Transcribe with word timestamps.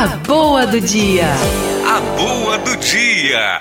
A 0.00 0.06
boa 0.16 0.66
do 0.66 0.80
dia. 0.80 1.26
A 1.86 2.00
boa 2.16 2.56
do 2.56 2.74
dia. 2.78 3.60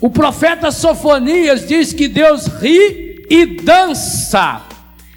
O 0.00 0.08
profeta 0.08 0.70
Sofonias 0.70 1.66
diz 1.66 1.92
que 1.92 2.06
Deus 2.06 2.46
ri 2.46 3.26
e 3.28 3.44
dança. 3.44 4.62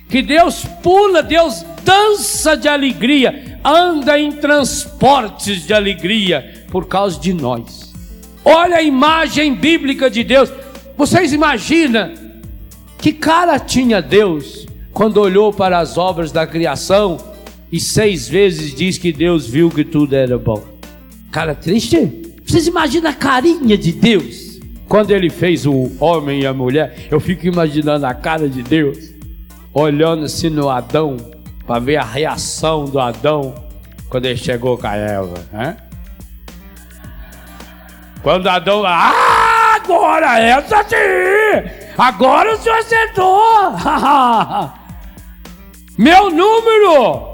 Que 0.10 0.24
Deus 0.24 0.66
pula, 0.82 1.22
Deus 1.22 1.64
dança 1.84 2.58
de 2.58 2.68
alegria, 2.68 3.60
anda 3.64 4.20
em 4.20 4.32
transportes 4.32 5.62
de 5.62 5.76
alegria 5.76 6.66
por 6.72 6.88
causa 6.88 7.20
de 7.20 7.34
nós. 7.34 7.94
Olha 8.44 8.78
a 8.78 8.82
imagem 8.82 9.54
bíblica 9.54 10.10
de 10.10 10.24
Deus. 10.24 10.52
Vocês 10.98 11.34
imaginam 11.34 12.16
que 12.98 13.14
cara 13.14 13.60
tinha 13.60 14.02
Deus 14.02 14.66
quando 14.92 15.18
olhou 15.18 15.54
para 15.54 15.78
as 15.78 16.00
obras 16.00 16.32
da 16.32 16.48
criação 16.48 17.37
e 17.72 17.80
seis 17.80 18.28
vezes 18.28 18.74
diz 18.74 18.98
que 18.98 19.12
Deus 19.12 19.48
viu 19.48 19.70
que 19.70 19.84
tudo 19.84 20.16
era 20.16 20.38
bom? 20.38 20.64
Cara 21.32 21.54
triste? 21.54 22.36
Vocês 22.46 22.66
imaginam 22.66 23.10
a 23.10 23.14
carinha 23.14 23.78
de 23.78 23.92
Deus 23.92 24.60
quando 24.88 25.12
ele 25.12 25.30
fez 25.30 25.66
o 25.66 25.92
homem 26.00 26.42
e 26.42 26.46
a 26.46 26.54
mulher? 26.54 27.08
Eu 27.12 27.20
fico 27.20 27.46
imaginando 27.46 28.06
a 28.06 28.14
cara 28.14 28.48
de 28.48 28.64
Deus 28.64 28.98
olhando 29.74 30.26
assim 30.26 30.50
no 30.50 30.70
Adão 30.70 31.18
para 31.66 31.80
ver 31.80 31.98
a 31.98 32.04
reação 32.04 32.86
do 32.86 33.00
Adão 33.00 33.54
quando 34.10 34.26
ele 34.26 34.38
chegou 34.38 34.78
com 34.78 34.88
a 34.88 34.96
Eva, 34.96 35.34
né? 35.52 35.78
Quando 38.24 38.48
Adão, 38.48 38.84
ah, 38.86 39.76
agora 39.76 40.40
essa 40.40 40.84
sim! 40.84 40.96
Agora 41.98 42.54
o 42.54 42.58
senhor 42.58 42.78
acertou! 42.78 43.74
Meu 45.98 46.30
número! 46.30 47.27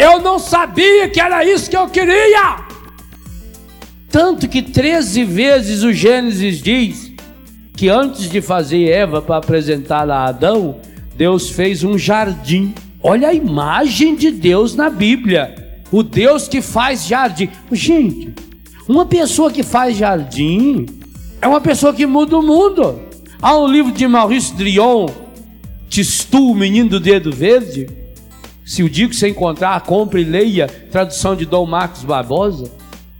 Eu 0.00 0.18
não 0.18 0.38
sabia 0.38 1.10
que 1.10 1.20
era 1.20 1.44
isso 1.44 1.68
que 1.68 1.76
eu 1.76 1.86
queria! 1.86 2.64
Tanto 4.10 4.48
que 4.48 4.62
13 4.62 5.24
vezes 5.24 5.82
o 5.82 5.92
Gênesis 5.92 6.62
diz 6.62 7.12
que 7.76 7.90
antes 7.90 8.30
de 8.30 8.40
fazer 8.40 8.88
Eva 8.88 9.20
para 9.20 9.36
apresentá-la 9.36 10.20
a 10.20 10.28
Adão, 10.28 10.80
Deus 11.14 11.50
fez 11.50 11.84
um 11.84 11.98
jardim. 11.98 12.74
Olha 13.02 13.28
a 13.28 13.34
imagem 13.34 14.16
de 14.16 14.30
Deus 14.30 14.74
na 14.74 14.88
Bíblia. 14.88 15.82
O 15.92 16.02
Deus 16.02 16.48
que 16.48 16.62
faz 16.62 17.06
jardim. 17.06 17.50
Gente, 17.70 18.32
uma 18.88 19.04
pessoa 19.04 19.50
que 19.50 19.62
faz 19.62 19.98
jardim 19.98 20.86
é 21.42 21.46
uma 21.46 21.60
pessoa 21.60 21.92
que 21.92 22.06
muda 22.06 22.38
o 22.38 22.42
mundo. 22.42 23.02
Há 23.42 23.54
um 23.54 23.68
livro 23.68 23.92
de 23.92 24.08
Maurice 24.08 24.54
Drion, 24.54 25.10
Tistu, 25.90 26.52
o 26.52 26.54
menino 26.54 26.88
do 26.88 27.00
dedo 27.00 27.30
verde. 27.30 27.99
Se 28.70 28.84
o 28.84 28.88
que 28.88 29.12
você 29.12 29.30
encontrar, 29.30 29.80
compre 29.80 30.20
e 30.20 30.24
leia, 30.24 30.68
tradução 30.68 31.34
de 31.34 31.44
Dom 31.44 31.66
Marcos 31.66 32.04
Barbosa. 32.04 32.70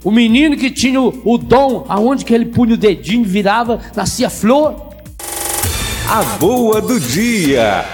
O 0.04 0.12
menino 0.12 0.56
que 0.56 0.70
tinha 0.70 1.00
o, 1.00 1.22
o 1.24 1.36
dom, 1.36 1.84
aonde 1.88 2.24
que 2.24 2.32
ele 2.32 2.44
punha 2.44 2.74
o 2.74 2.76
dedinho, 2.76 3.24
virava, 3.24 3.80
nascia 3.96 4.30
flor. 4.30 4.94
A 6.08 6.22
boa 6.38 6.80
do 6.80 7.00
dia. 7.00 7.84